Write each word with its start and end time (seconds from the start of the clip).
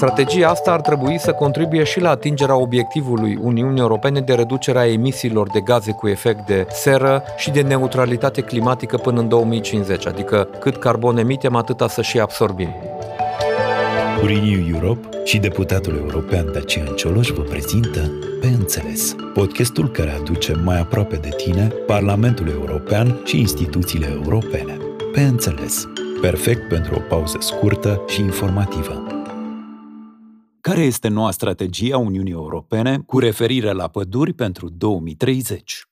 Strategia 0.00 0.48
asta 0.48 0.72
ar 0.72 0.80
trebui 0.80 1.18
să 1.18 1.32
contribuie 1.32 1.84
și 1.84 2.00
la 2.00 2.10
atingerea 2.10 2.56
obiectivului 2.56 3.38
Uniunii 3.42 3.80
Europene 3.80 4.20
de 4.20 4.34
reducerea 4.34 4.88
emisiilor 4.88 5.50
de 5.50 5.60
gaze 5.60 5.92
cu 5.92 6.08
efect 6.08 6.46
de 6.46 6.66
seră 6.70 7.22
și 7.36 7.50
de 7.50 7.60
neutralitate 7.60 8.40
climatică 8.40 8.96
până 8.96 9.20
în 9.20 9.28
2050, 9.28 10.06
adică 10.06 10.48
cât 10.58 10.76
carbon 10.76 11.16
emitem, 11.16 11.56
atâta 11.56 11.88
să 11.88 12.02
și 12.02 12.20
absorbim. 12.20 12.74
Renew 14.24 14.74
Europe 14.74 15.08
și 15.24 15.38
deputatul 15.38 15.96
european 15.96 16.52
Dacian 16.52 16.94
Cioloș 16.96 17.28
vă 17.28 17.42
prezintă 17.42 18.10
Pe 18.40 18.46
Înțeles, 18.46 19.14
podcastul 19.34 19.90
care 19.90 20.10
aduce 20.20 20.54
mai 20.64 20.78
aproape 20.78 21.16
de 21.16 21.28
tine 21.36 21.72
Parlamentul 21.86 22.48
European 22.48 23.20
și 23.24 23.38
instituțiile 23.38 24.08
europene. 24.24 24.76
Pe 25.12 25.20
Înțeles, 25.20 25.88
perfect 26.20 26.68
pentru 26.68 26.94
o 26.94 27.00
pauză 27.08 27.36
scurtă 27.40 28.00
și 28.08 28.20
informativă. 28.20 29.19
Care 30.60 30.80
este 30.80 31.08
noua 31.08 31.30
strategie 31.30 31.94
a 31.94 31.98
Uniunii 31.98 32.32
Europene 32.32 32.98
cu 33.06 33.18
referire 33.18 33.72
la 33.72 33.88
păduri 33.88 34.32
pentru 34.32 34.68
2030? 34.68 35.84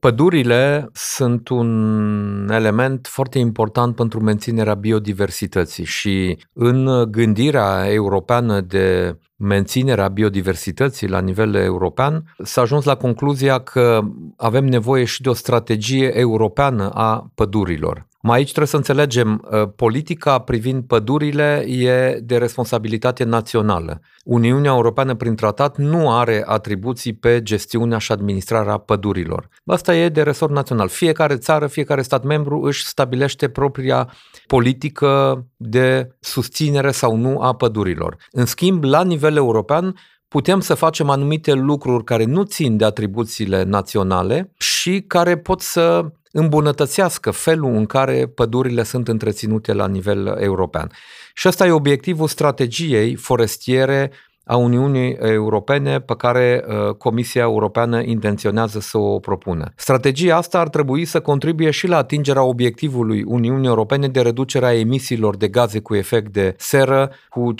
Pădurile 0.00 0.88
sunt 0.92 1.48
un 1.48 2.48
element 2.52 3.06
foarte 3.06 3.38
important 3.38 3.94
pentru 3.94 4.20
menținerea 4.20 4.74
biodiversității 4.74 5.84
și 5.84 6.38
în 6.52 7.10
gândirea 7.10 7.92
europeană 7.92 8.60
de 8.60 9.18
menținerea 9.36 10.08
biodiversității 10.08 11.08
la 11.08 11.20
nivel 11.20 11.54
european, 11.54 12.34
s-a 12.42 12.60
ajuns 12.60 12.84
la 12.84 12.96
concluzia 12.96 13.58
că 13.58 14.00
avem 14.36 14.64
nevoie 14.64 15.04
și 15.04 15.22
de 15.22 15.28
o 15.28 15.34
strategie 15.34 16.18
europeană 16.18 16.90
a 16.90 17.30
pădurilor. 17.34 18.06
Mai 18.26 18.36
aici 18.36 18.48
trebuie 18.48 18.66
să 18.66 18.76
înțelegem, 18.76 19.48
uh, 19.50 19.68
politica 19.76 20.38
privind 20.38 20.84
pădurile 20.84 21.64
e 21.68 22.20
de 22.22 22.36
responsabilitate 22.36 23.24
națională. 23.24 24.00
Uniunea 24.24 24.70
Europeană 24.70 25.14
prin 25.14 25.34
tratat 25.34 25.76
nu 25.76 26.10
are 26.10 26.42
atribuții 26.46 27.12
pe 27.12 27.42
gestiunea 27.42 27.98
și 27.98 28.12
administrarea 28.12 28.76
pădurilor. 28.76 29.48
Asta 29.66 29.96
e 29.96 30.08
de 30.08 30.22
resort 30.22 30.52
național. 30.52 30.88
Fiecare 30.88 31.36
țară, 31.36 31.66
fiecare 31.66 32.02
stat 32.02 32.24
membru 32.24 32.60
își 32.60 32.86
stabilește 32.86 33.48
propria 33.48 34.12
politică 34.46 35.44
de 35.56 36.16
susținere 36.20 36.90
sau 36.90 37.16
nu 37.16 37.40
a 37.40 37.54
pădurilor. 37.54 38.16
În 38.30 38.46
schimb, 38.46 38.84
la 38.84 39.02
nivel 39.02 39.36
european, 39.36 39.94
putem 40.28 40.60
să 40.60 40.74
facem 40.74 41.10
anumite 41.10 41.52
lucruri 41.52 42.04
care 42.04 42.24
nu 42.24 42.42
țin 42.42 42.76
de 42.76 42.84
atribuțiile 42.84 43.62
naționale 43.62 44.52
și 44.56 45.04
care 45.06 45.38
pot 45.38 45.60
să 45.60 46.12
îmbunătățească 46.36 47.30
felul 47.30 47.74
în 47.74 47.86
care 47.86 48.26
pădurile 48.26 48.82
sunt 48.82 49.08
întreținute 49.08 49.72
la 49.72 49.88
nivel 49.88 50.36
european. 50.40 50.90
Și 51.34 51.48
ăsta 51.48 51.66
e 51.66 51.70
obiectivul 51.70 52.28
strategiei 52.28 53.14
forestiere 53.14 54.10
a 54.44 54.56
Uniunii 54.56 55.12
Europene 55.12 56.00
pe 56.00 56.14
care 56.16 56.64
uh, 56.66 56.94
Comisia 56.94 57.42
Europeană 57.42 58.02
intenționează 58.02 58.80
să 58.80 58.98
o 58.98 59.18
propună. 59.18 59.72
Strategia 59.76 60.36
asta 60.36 60.60
ar 60.60 60.68
trebui 60.68 61.04
să 61.04 61.20
contribuie 61.20 61.70
și 61.70 61.86
la 61.86 61.96
atingerea 61.96 62.42
obiectivului 62.42 63.22
Uniunii 63.22 63.68
Europene 63.68 64.08
de 64.08 64.20
reducerea 64.20 64.74
emisiilor 64.74 65.36
de 65.36 65.48
gaze 65.48 65.78
cu 65.78 65.94
efect 65.94 66.32
de 66.32 66.54
seră 66.58 67.10
cu 67.28 67.54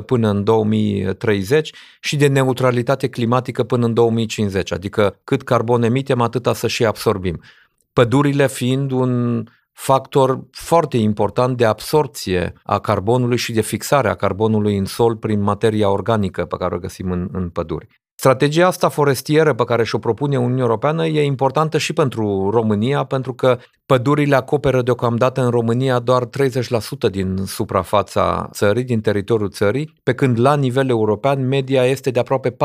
55% 0.00 0.04
până 0.06 0.28
în 0.28 0.44
2030 0.44 1.72
și 2.00 2.16
de 2.16 2.26
neutralitate 2.26 3.08
climatică 3.08 3.62
până 3.62 3.86
în 3.86 3.94
2050, 3.94 4.72
adică 4.72 5.16
cât 5.24 5.42
carbon 5.42 5.82
emitem, 5.82 6.20
atâta 6.20 6.54
să 6.54 6.66
și 6.66 6.84
absorbim. 6.84 7.40
Pădurile 7.92 8.48
fiind 8.48 8.90
un 8.90 9.44
factor 9.72 10.46
foarte 10.50 10.96
important 10.96 11.56
de 11.56 11.64
absorție 11.64 12.52
a 12.62 12.78
carbonului 12.78 13.36
și 13.36 13.52
de 13.52 13.60
fixare 13.60 14.08
a 14.08 14.14
carbonului 14.14 14.76
în 14.76 14.84
sol 14.84 15.16
prin 15.16 15.40
materia 15.40 15.90
organică 15.90 16.44
pe 16.44 16.56
care 16.56 16.74
o 16.74 16.78
găsim 16.78 17.10
în, 17.10 17.28
în 17.32 17.48
păduri. 17.48 17.86
Strategia 18.14 18.66
asta 18.66 18.88
forestieră 18.88 19.54
pe 19.54 19.64
care 19.64 19.84
și-o 19.84 19.98
propune 19.98 20.38
Uniunea 20.38 20.64
Europeană 20.64 21.06
e 21.06 21.24
importantă 21.24 21.78
și 21.78 21.92
pentru 21.92 22.50
România, 22.50 23.04
pentru 23.04 23.34
că 23.34 23.58
pădurile 23.86 24.36
acoperă 24.36 24.82
deocamdată 24.82 25.42
în 25.42 25.50
România 25.50 25.98
doar 25.98 26.24
30% 26.26 26.28
din 27.10 27.36
suprafața 27.46 28.48
țării, 28.52 28.84
din 28.84 29.00
teritoriul 29.00 29.50
țării, 29.50 29.92
pe 30.02 30.14
când 30.14 30.40
la 30.40 30.56
nivel 30.56 30.88
european 30.88 31.46
media 31.46 31.84
este 31.84 32.10
de 32.10 32.18
aproape 32.18 32.50
40%. 32.50 32.56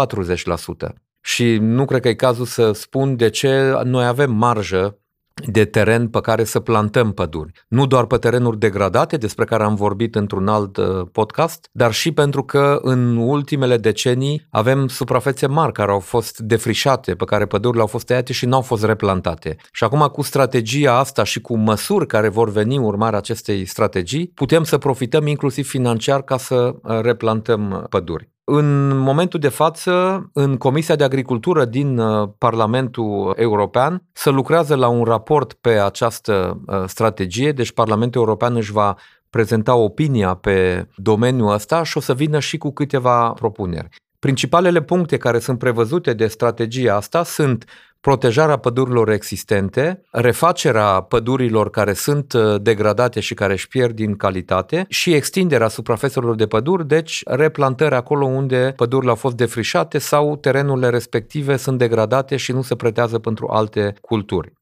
Și 1.21 1.57
nu 1.61 1.85
cred 1.85 2.01
că 2.01 2.07
e 2.07 2.13
cazul 2.13 2.45
să 2.45 2.71
spun 2.71 3.15
de 3.15 3.29
ce 3.29 3.79
noi 3.83 4.05
avem 4.05 4.31
marjă 4.31 4.99
de 5.43 5.65
teren 5.65 6.07
pe 6.07 6.21
care 6.21 6.43
să 6.43 6.59
plantăm 6.59 7.11
păduri. 7.11 7.51
Nu 7.67 7.85
doar 7.85 8.05
pe 8.05 8.17
terenuri 8.17 8.59
degradate, 8.59 9.17
despre 9.17 9.45
care 9.45 9.63
am 9.63 9.75
vorbit 9.75 10.15
într-un 10.15 10.47
alt 10.47 10.77
uh, 10.77 10.85
podcast, 11.11 11.69
dar 11.71 11.93
și 11.93 12.11
pentru 12.11 12.43
că 12.43 12.79
în 12.81 13.17
ultimele 13.17 13.77
decenii 13.77 14.47
avem 14.49 14.87
suprafețe 14.87 15.47
mari 15.47 15.71
care 15.71 15.91
au 15.91 15.99
fost 15.99 16.39
defrișate, 16.39 17.15
pe 17.15 17.25
care 17.25 17.45
pădurile 17.45 17.81
au 17.81 17.87
fost 17.87 18.05
tăiate 18.05 18.33
și 18.33 18.45
nu 18.45 18.55
au 18.55 18.61
fost 18.61 18.83
replantate. 18.83 19.55
Și 19.71 19.83
acum 19.83 20.07
cu 20.07 20.21
strategia 20.21 20.97
asta 20.97 21.23
și 21.23 21.41
cu 21.41 21.57
măsuri 21.57 22.07
care 22.07 22.29
vor 22.29 22.49
veni 22.49 22.77
urmarea 22.77 23.17
acestei 23.17 23.65
strategii, 23.65 24.27
putem 24.27 24.63
să 24.63 24.77
profităm 24.77 25.27
inclusiv 25.27 25.67
financiar 25.67 26.21
ca 26.21 26.37
să 26.37 26.55
uh, 26.55 26.99
replantăm 27.01 27.85
păduri. 27.89 28.34
În 28.47 28.97
momentul 28.97 29.39
de 29.39 29.49
față, 29.49 30.23
în 30.33 30.57
Comisia 30.57 30.95
de 30.95 31.03
Agricultură 31.03 31.65
din 31.65 31.97
uh, 31.97 32.29
Parlamentul 32.37 33.33
European 33.37 34.03
se 34.13 34.29
lucrează 34.29 34.75
la 34.75 34.87
un 34.87 35.03
raport 35.03 35.53
pe 35.53 35.69
această 35.69 36.61
uh, 36.67 36.83
strategie, 36.87 37.51
deci 37.51 37.71
Parlamentul 37.71 38.21
European 38.21 38.55
își 38.55 38.71
va 38.71 38.95
prezenta 39.29 39.75
opinia 39.75 40.33
pe 40.33 40.87
domeniul 40.95 41.53
ăsta 41.53 41.83
și 41.83 41.97
o 41.97 41.99
să 41.99 42.13
vină 42.13 42.39
și 42.39 42.57
cu 42.57 42.71
câteva 42.71 43.29
propuneri. 43.29 43.89
Principalele 44.19 44.81
puncte 44.81 45.17
care 45.17 45.39
sunt 45.39 45.59
prevăzute 45.59 46.13
de 46.13 46.27
strategia 46.27 46.95
asta 46.95 47.23
sunt 47.23 47.65
protejarea 48.05 48.57
pădurilor 48.57 49.09
existente, 49.09 50.01
refacerea 50.11 51.01
pădurilor 51.01 51.69
care 51.69 51.93
sunt 51.93 52.33
uh, 52.33 52.61
degradate 52.61 53.19
și 53.19 53.33
care 53.33 53.53
își 53.53 53.67
pierd 53.67 53.95
din 53.95 54.15
calitate 54.15 54.85
și 54.89 55.13
extinderea 55.13 55.67
suprafețelor 55.67 56.35
de 56.35 56.47
păduri, 56.47 56.87
deci 56.87 57.21
replantări 57.25 57.95
acolo 57.95 58.25
unde 58.25 58.73
pădurile 58.75 59.09
au 59.09 59.15
fost 59.15 59.35
defrișate 59.35 59.97
sau 59.97 60.35
terenurile 60.35 60.89
respective 60.89 61.57
sunt 61.57 61.77
degradate 61.77 62.35
și 62.35 62.51
nu 62.51 62.61
se 62.61 62.75
pretează 62.75 63.19
pentru 63.19 63.47
alte 63.47 63.93
culturi. 64.01 64.53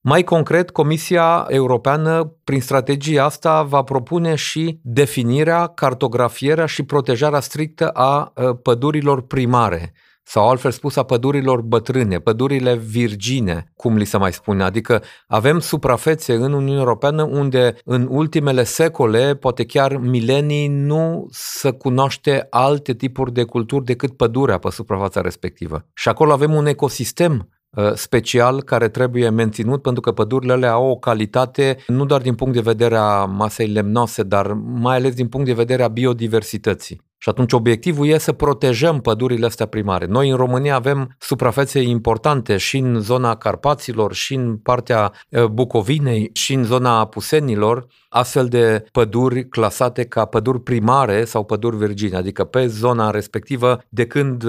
Mai 0.00 0.22
concret, 0.22 0.70
Comisia 0.70 1.46
Europeană, 1.48 2.34
prin 2.44 2.60
strategia 2.60 3.24
asta, 3.24 3.62
va 3.62 3.82
propune 3.82 4.34
și 4.34 4.80
definirea, 4.82 5.66
cartografierea 5.66 6.66
și 6.66 6.82
protejarea 6.82 7.40
strictă 7.40 7.88
a 7.88 8.32
uh, 8.34 8.56
pădurilor 8.62 9.22
primare, 9.22 9.92
sau 10.28 10.48
altfel 10.48 10.70
spus 10.70 10.96
a 10.96 11.02
pădurilor 11.02 11.60
bătrâne, 11.60 12.18
pădurile 12.18 12.76
virgine, 12.76 13.72
cum 13.76 13.96
li 13.96 14.04
se 14.04 14.16
mai 14.16 14.32
spune. 14.32 14.62
Adică 14.62 15.02
avem 15.26 15.58
suprafețe 15.58 16.34
în 16.34 16.52
Uniunea 16.52 16.78
Europeană 16.78 17.22
unde 17.22 17.74
în 17.84 18.06
ultimele 18.10 18.64
secole, 18.64 19.34
poate 19.34 19.64
chiar 19.64 19.96
milenii, 19.96 20.68
nu 20.68 21.26
se 21.30 21.70
cunoaște 21.70 22.46
alte 22.50 22.94
tipuri 22.94 23.32
de 23.32 23.44
culturi 23.44 23.84
decât 23.84 24.16
pădurea 24.16 24.58
pe 24.58 24.70
suprafața 24.70 25.20
respectivă. 25.20 25.86
Și 25.94 26.08
acolo 26.08 26.32
avem 26.32 26.54
un 26.54 26.66
ecosistem 26.66 27.48
uh, 27.70 27.92
special 27.94 28.62
care 28.62 28.88
trebuie 28.88 29.30
menținut 29.30 29.82
pentru 29.82 30.00
că 30.00 30.12
pădurile 30.12 30.52
alea 30.52 30.72
au 30.72 30.90
o 30.90 30.96
calitate 30.96 31.76
nu 31.86 32.04
doar 32.04 32.20
din 32.20 32.34
punct 32.34 32.54
de 32.54 32.60
vedere 32.60 32.96
a 32.96 33.24
masei 33.24 33.66
lemnoase, 33.66 34.22
dar 34.22 34.52
mai 34.52 34.96
ales 34.96 35.14
din 35.14 35.28
punct 35.28 35.46
de 35.46 35.52
vedere 35.52 35.82
a 35.82 35.88
biodiversității. 35.88 37.05
Și 37.18 37.28
atunci 37.28 37.52
obiectivul 37.52 38.06
e 38.06 38.18
să 38.18 38.32
protejăm 38.32 39.00
pădurile 39.00 39.46
astea 39.46 39.66
primare. 39.66 40.06
Noi 40.06 40.30
în 40.30 40.36
România 40.36 40.74
avem 40.74 41.16
suprafețe 41.18 41.80
importante 41.80 42.56
și 42.56 42.76
în 42.76 43.00
zona 43.00 43.36
Carpaților, 43.36 44.14
și 44.14 44.34
în 44.34 44.56
partea 44.56 45.12
Bucovinei, 45.50 46.30
și 46.32 46.54
în 46.54 46.64
zona 46.64 46.98
Apusenilor, 46.98 47.86
astfel 48.08 48.46
de 48.46 48.84
păduri 48.92 49.48
clasate 49.48 50.04
ca 50.04 50.24
păduri 50.24 50.60
primare 50.60 51.24
sau 51.24 51.44
păduri 51.44 51.76
virgine, 51.76 52.16
adică 52.16 52.44
pe 52.44 52.66
zona 52.66 53.10
respectivă, 53.10 53.80
de 53.88 54.06
când 54.06 54.44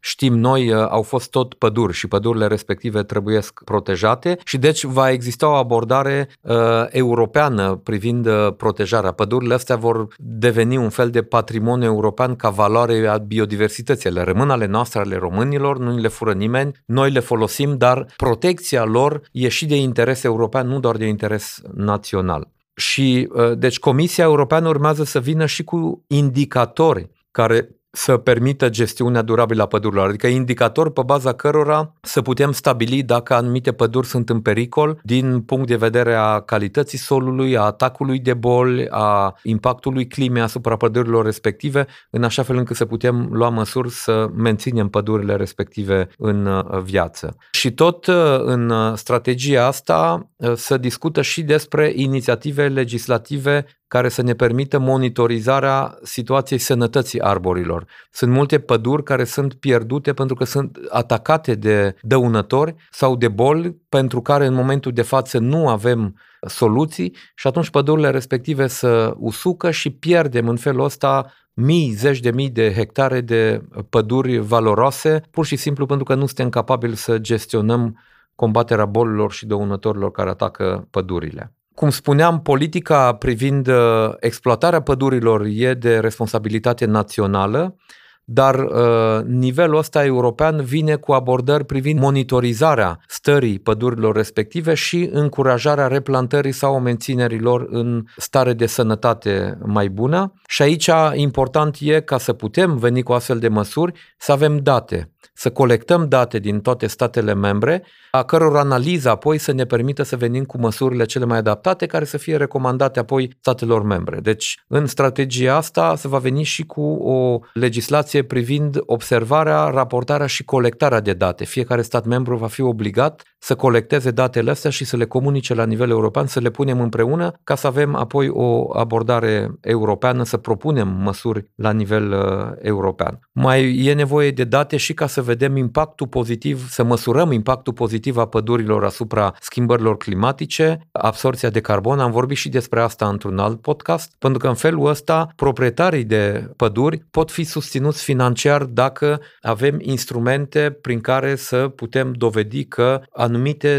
știm 0.00 0.38
noi, 0.38 0.72
au 0.72 1.02
fost 1.02 1.30
tot 1.30 1.54
păduri 1.54 1.92
și 1.92 2.08
pădurile 2.08 2.46
respective 2.46 3.02
trebuie 3.02 3.40
protejate 3.64 4.38
și 4.44 4.58
deci 4.58 4.84
va 4.84 5.10
exista 5.10 5.48
o 5.48 5.54
abordare 5.54 6.28
uh, 6.40 6.54
europeană 6.88 7.80
privind 7.82 8.26
uh, 8.26 8.54
protejarea. 8.56 9.12
Pădurile 9.12 9.54
astea 9.54 9.76
vor 9.76 10.06
deveni 10.18 10.76
un 10.76 10.88
fel 10.88 11.10
de 11.10 11.22
patrimoniu 11.22 11.84
european 11.84 12.36
ca 12.36 12.48
valoare 12.48 13.06
a 13.06 13.16
biodiversității. 13.16 14.10
Le 14.10 14.22
rămân 14.22 14.50
ale 14.50 14.66
noastre, 14.66 15.00
ale 15.00 15.16
românilor, 15.16 15.78
nu 15.78 15.96
le 15.96 16.08
fură 16.08 16.32
nimeni, 16.32 16.72
noi 16.84 17.10
le 17.10 17.20
folosim, 17.20 17.76
dar 17.76 18.06
protecția 18.16 18.84
lor 18.84 19.20
e 19.32 19.48
și 19.48 19.66
de 19.66 19.76
interes 19.76 20.22
european, 20.22 20.68
nu 20.68 20.80
doar 20.80 20.96
de 20.96 21.06
interes 21.06 21.60
național. 21.74 22.54
Și 22.76 23.28
deci 23.54 23.78
Comisia 23.78 24.24
Europeană 24.24 24.68
urmează 24.68 25.04
să 25.04 25.20
vină 25.20 25.46
și 25.46 25.64
cu 25.64 26.04
indicatori 26.06 27.10
care 27.30 27.68
să 27.96 28.16
permită 28.16 28.68
gestiunea 28.68 29.22
durabilă 29.22 29.62
a 29.62 29.66
pădurilor, 29.66 30.08
adică 30.08 30.26
indicator 30.26 30.90
pe 30.90 31.02
baza 31.06 31.32
cărora 31.32 31.92
să 32.02 32.22
putem 32.22 32.52
stabili 32.52 33.02
dacă 33.02 33.34
anumite 33.34 33.72
păduri 33.72 34.06
sunt 34.06 34.30
în 34.30 34.40
pericol 34.40 35.00
din 35.02 35.40
punct 35.40 35.66
de 35.66 35.76
vedere 35.76 36.14
a 36.14 36.40
calității 36.40 36.98
solului, 36.98 37.56
a 37.56 37.60
atacului 37.60 38.18
de 38.18 38.34
boli, 38.34 38.88
a 38.90 39.38
impactului 39.42 40.06
climei 40.06 40.42
asupra 40.42 40.76
pădurilor 40.76 41.24
respective, 41.24 41.86
în 42.10 42.24
așa 42.24 42.42
fel 42.42 42.56
încât 42.56 42.76
să 42.76 42.84
putem 42.84 43.28
lua 43.32 43.48
măsuri 43.48 43.90
să 43.90 44.28
menținem 44.34 44.88
pădurile 44.88 45.36
respective 45.36 46.08
în 46.18 46.46
uh, 46.46 46.80
viață. 46.82 47.36
Și 47.50 47.72
tot 47.72 48.06
uh, 48.06 48.14
în 48.38 48.72
strategia 48.96 49.66
asta 49.66 50.30
se 50.54 50.76
discută 50.76 51.22
și 51.22 51.42
despre 51.42 51.92
inițiative 51.94 52.68
legislative 52.68 53.66
care 53.88 54.08
să 54.08 54.22
ne 54.22 54.34
permită 54.34 54.78
monitorizarea 54.78 55.98
situației 56.02 56.58
sănătății 56.58 57.20
arborilor. 57.20 57.86
Sunt 58.10 58.32
multe 58.32 58.58
păduri 58.58 59.02
care 59.02 59.24
sunt 59.24 59.54
pierdute 59.54 60.12
pentru 60.12 60.34
că 60.34 60.44
sunt 60.44 60.78
atacate 60.88 61.54
de 61.54 61.94
dăunători 62.02 62.74
sau 62.90 63.16
de 63.16 63.28
boli 63.28 63.76
pentru 63.88 64.20
care 64.20 64.46
în 64.46 64.54
momentul 64.54 64.92
de 64.92 65.02
față 65.02 65.38
nu 65.38 65.68
avem 65.68 66.16
soluții 66.46 67.16
și 67.34 67.46
atunci 67.46 67.70
pădurile 67.70 68.10
respective 68.10 68.66
să 68.66 69.14
usucă 69.18 69.70
și 69.70 69.90
pierdem 69.90 70.48
în 70.48 70.56
felul 70.56 70.84
ăsta 70.84 71.32
mii, 71.52 71.90
zeci 71.90 72.20
de 72.20 72.30
mii 72.30 72.50
de 72.50 72.72
hectare 72.72 73.20
de 73.20 73.64
păduri 73.90 74.38
valoroase, 74.38 75.22
pur 75.30 75.46
și 75.46 75.56
simplu 75.56 75.86
pentru 75.86 76.04
că 76.04 76.14
nu 76.14 76.26
suntem 76.26 76.48
capabili 76.48 76.96
să 76.96 77.18
gestionăm 77.18 77.98
combaterea 78.34 78.86
bolilor 78.86 79.32
și 79.32 79.46
dăunătorilor 79.46 80.10
care 80.10 80.30
atacă 80.30 80.88
pădurile. 80.90 81.52
Cum 81.76 81.90
spuneam, 81.90 82.40
politica 82.40 83.14
privind 83.14 83.66
uh, 83.66 83.74
exploatarea 84.20 84.82
pădurilor 84.82 85.46
e 85.48 85.74
de 85.74 85.98
responsabilitate 85.98 86.84
națională, 86.84 87.76
dar 88.24 88.54
uh, 88.54 89.24
nivelul 89.24 89.76
ăsta 89.76 90.04
european 90.04 90.62
vine 90.62 90.94
cu 90.94 91.12
abordări 91.12 91.64
privind 91.64 92.00
monitorizarea 92.00 92.98
stării 93.06 93.58
pădurilor 93.58 94.14
respective 94.14 94.74
și 94.74 95.08
încurajarea 95.12 95.86
replantării 95.86 96.52
sau 96.52 96.80
menținerii 96.80 97.40
lor 97.40 97.66
în 97.70 98.04
stare 98.16 98.52
de 98.52 98.66
sănătate 98.66 99.58
mai 99.64 99.88
bună. 99.88 100.32
Și 100.48 100.62
aici 100.62 100.90
important 101.14 101.76
e 101.80 102.00
ca 102.00 102.18
să 102.18 102.32
putem 102.32 102.76
veni 102.76 103.02
cu 103.02 103.12
astfel 103.12 103.38
de 103.38 103.48
măsuri 103.48 103.92
să 104.18 104.32
avem 104.32 104.56
date 104.56 105.10
să 105.34 105.50
colectăm 105.50 106.08
date 106.08 106.38
din 106.38 106.60
toate 106.60 106.86
statele 106.86 107.34
membre, 107.34 107.84
a 108.10 108.22
căror 108.22 108.56
analiză 108.56 109.10
apoi 109.10 109.38
să 109.38 109.52
ne 109.52 109.64
permită 109.64 110.02
să 110.02 110.16
venim 110.16 110.44
cu 110.44 110.58
măsurile 110.58 111.04
cele 111.04 111.24
mai 111.24 111.38
adaptate 111.38 111.86
care 111.86 112.04
să 112.04 112.16
fie 112.16 112.36
recomandate 112.36 112.98
apoi 112.98 113.36
statelor 113.40 113.82
membre. 113.82 114.20
Deci, 114.20 114.64
în 114.68 114.86
strategia 114.86 115.56
asta 115.56 115.96
se 115.96 116.08
va 116.08 116.18
veni 116.18 116.42
și 116.42 116.66
cu 116.66 116.82
o 116.94 117.40
legislație 117.52 118.22
privind 118.22 118.78
observarea, 118.86 119.64
raportarea 119.64 120.26
și 120.26 120.44
colectarea 120.44 121.00
de 121.00 121.12
date. 121.12 121.44
Fiecare 121.44 121.82
stat 121.82 122.04
membru 122.04 122.36
va 122.36 122.46
fi 122.46 122.60
obligat 122.60 123.22
să 123.46 123.54
colecteze 123.54 124.10
datele 124.10 124.50
astea 124.50 124.70
și 124.70 124.84
să 124.84 124.96
le 124.96 125.04
comunice 125.04 125.54
la 125.54 125.64
nivel 125.64 125.90
european, 125.90 126.26
să 126.26 126.40
le 126.40 126.50
punem 126.50 126.80
împreună 126.80 127.32
ca 127.44 127.54
să 127.54 127.66
avem 127.66 127.94
apoi 127.94 128.28
o 128.28 128.78
abordare 128.78 129.50
europeană, 129.60 130.24
să 130.24 130.36
propunem 130.36 130.88
măsuri 130.88 131.50
la 131.54 131.72
nivel 131.72 132.12
uh, 132.12 132.56
european. 132.62 133.18
Mai 133.32 133.84
e 133.84 133.92
nevoie 133.92 134.30
de 134.30 134.44
date 134.44 134.76
și 134.76 134.94
ca 134.94 135.06
să 135.06 135.22
vedem 135.22 135.56
impactul 135.56 136.06
pozitiv, 136.06 136.68
să 136.68 136.84
măsurăm 136.84 137.32
impactul 137.32 137.72
pozitiv 137.72 138.16
a 138.16 138.26
pădurilor 138.26 138.84
asupra 138.84 139.34
schimbărilor 139.40 139.96
climatice, 139.96 140.88
absorția 140.92 141.50
de 141.50 141.60
carbon. 141.60 141.98
Am 141.98 142.10
vorbit 142.10 142.36
și 142.36 142.48
despre 142.48 142.80
asta 142.80 143.08
într-un 143.08 143.38
alt 143.38 143.60
podcast, 143.60 144.14
pentru 144.18 144.38
că 144.38 144.48
în 144.48 144.54
felul 144.54 144.86
ăsta 144.86 145.28
proprietarii 145.36 146.04
de 146.04 146.50
păduri 146.56 147.04
pot 147.10 147.30
fi 147.30 147.44
susținuți 147.44 148.02
financiar 148.02 148.64
dacă 148.64 149.20
avem 149.40 149.76
instrumente 149.80 150.78
prin 150.80 151.00
care 151.00 151.36
să 151.36 151.68
putem 151.68 152.12
dovedi 152.12 152.64
că 152.64 153.00
anumite 153.12 153.34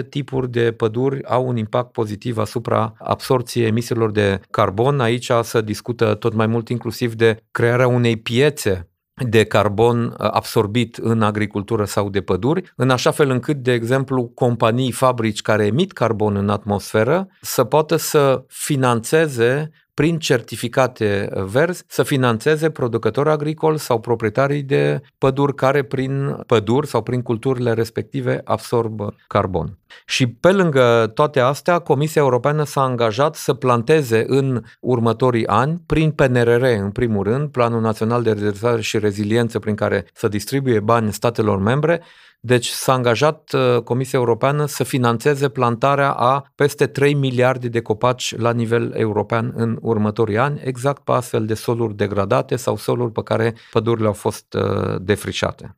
tipuri 0.09 0.51
de 0.51 0.71
păduri 0.71 1.25
au 1.25 1.47
un 1.47 1.57
impact 1.57 1.91
pozitiv 1.91 2.37
asupra 2.37 2.93
absorției 2.99 3.65
emisiilor 3.65 4.11
de 4.11 4.41
carbon. 4.49 4.99
Aici 4.99 5.31
se 5.41 5.61
discută 5.61 6.13
tot 6.13 6.33
mai 6.33 6.47
mult 6.47 6.69
inclusiv 6.69 7.13
de 7.13 7.43
crearea 7.51 7.87
unei 7.87 8.17
piețe 8.17 8.89
de 9.25 9.43
carbon 9.43 10.05
uh, 10.05 10.13
absorbit 10.17 10.95
în 10.95 11.21
agricultură 11.21 11.85
sau 11.85 12.09
de 12.09 12.21
păduri, 12.21 12.71
în 12.75 12.89
așa 12.89 13.11
fel 13.11 13.29
încât, 13.29 13.57
de 13.57 13.71
exemplu, 13.71 14.31
companii, 14.35 14.91
fabrici 14.91 15.41
care 15.41 15.65
emit 15.65 15.91
carbon 15.91 16.35
în 16.35 16.49
atmosferă 16.49 17.27
să 17.41 17.63
poată 17.63 17.95
să 17.95 18.43
financeze 18.47 19.71
prin 19.97 20.19
certificate 20.19 21.29
verzi 21.33 21.83
să 21.87 22.03
financeze 22.03 22.69
producători 22.69 23.29
agricoli 23.29 23.79
sau 23.79 23.99
proprietarii 23.99 24.63
de 24.63 25.01
păduri 25.17 25.55
care 25.55 25.83
prin 25.83 26.43
păduri 26.45 26.87
sau 26.87 27.01
prin 27.01 27.21
culturile 27.21 27.73
respective 27.73 28.41
absorb 28.43 29.01
carbon. 29.27 29.77
Și 30.05 30.27
pe 30.27 30.51
lângă 30.51 31.11
toate 31.13 31.39
astea, 31.39 31.79
Comisia 31.79 32.21
Europeană 32.21 32.63
s-a 32.63 32.81
angajat 32.81 33.35
să 33.35 33.53
planteze 33.53 34.23
în 34.27 34.63
următorii 34.79 35.47
ani, 35.47 35.81
prin 35.85 36.11
PNRR 36.11 36.63
în 36.63 36.91
primul 36.91 37.23
rând, 37.23 37.49
Planul 37.49 37.81
Național 37.81 38.23
de 38.23 38.31
Redresare 38.31 38.81
și 38.81 38.99
Reziliență 38.99 39.59
prin 39.59 39.75
care 39.75 40.05
să 40.13 40.27
distribuie 40.27 40.79
bani 40.79 41.13
statelor 41.13 41.59
membre, 41.59 42.01
deci 42.39 42.67
s-a 42.67 42.93
angajat 42.93 43.53
uh, 43.53 43.81
Comisia 43.81 44.19
Europeană 44.19 44.65
să 44.65 44.83
financeze 44.83 45.49
plantarea 45.49 46.11
a 46.11 46.51
peste 46.55 46.87
3 46.87 47.13
miliarde 47.13 47.67
de 47.67 47.81
copaci 47.81 48.35
la 48.37 48.51
nivel 48.51 48.93
european 48.95 49.53
în 49.55 49.77
următorii 49.87 50.37
ani, 50.37 50.61
exact 50.63 51.03
pe 51.03 51.11
astfel 51.11 51.45
de 51.45 51.53
soluri 51.53 51.95
degradate 51.95 52.55
sau 52.55 52.77
soluri 52.77 53.11
pe 53.11 53.23
care 53.23 53.55
pădurile 53.71 54.07
au 54.07 54.13
fost 54.13 54.53
uh, 54.53 54.95
defrișate. 55.01 55.75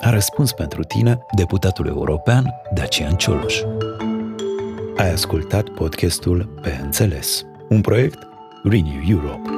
A 0.00 0.10
răspuns 0.10 0.52
pentru 0.52 0.82
tine 0.82 1.18
deputatul 1.36 1.86
european 1.86 2.54
Dacian 2.74 3.14
Cioloș. 3.14 3.62
Ai 4.96 5.12
ascultat 5.12 5.68
podcastul 5.68 6.44
Pe 6.62 6.80
Înțeles, 6.82 7.42
un 7.68 7.80
proiect 7.80 8.26
Renew 8.62 9.00
Europe. 9.08 9.50